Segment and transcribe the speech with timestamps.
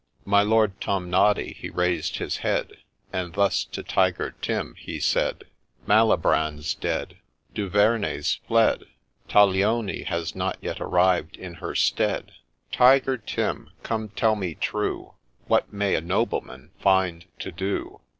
[0.35, 2.77] 'My Lord Tomnoddy he raised his head,
[3.13, 5.43] And thus to Tiger Tim he said,'
[5.85, 7.17] Malibran 's dead,
[7.53, 8.85] Duvernay 's fled,
[9.29, 12.31] Taglioni has not yet arrived in her stead;
[12.71, 15.13] Tiger Tim, come tell me true,
[15.45, 18.01] What may a Nobleman find to do